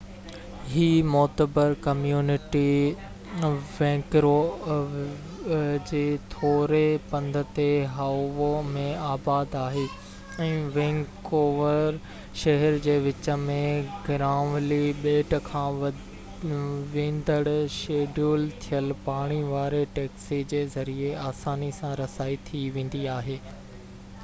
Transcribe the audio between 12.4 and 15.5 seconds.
شهر جي وچ ۾ گرانولي ٻيٽ